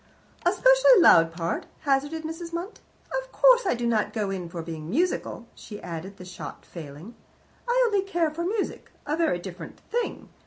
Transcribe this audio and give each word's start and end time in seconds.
"A 0.43 0.51
specially 0.51 0.99
loud 0.99 1.31
part?" 1.31 1.67
hazarded 1.81 2.23
Mrs. 2.23 2.49
Munt. 2.51 2.77
"Of 3.21 3.31
course 3.31 3.67
I 3.67 3.75
do 3.75 3.85
not 3.85 4.13
go 4.13 4.31
in 4.31 4.49
for 4.49 4.63
being 4.63 4.89
musical," 4.89 5.45
she 5.53 5.79
added, 5.79 6.17
the 6.17 6.25
shot 6.25 6.65
failing. 6.65 7.13
"I 7.69 7.83
only 7.85 8.01
care 8.03 8.31
for 8.31 8.43
music 8.43 8.89
a 9.05 9.15
very 9.15 9.37
different 9.37 9.79
thing. 9.91 10.29